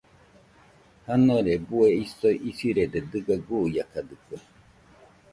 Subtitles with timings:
[1.05, 4.37] Janore bue isoi isɨrede dɨga guiakadɨkue.